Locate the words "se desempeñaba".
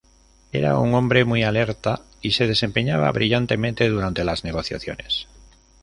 2.31-3.11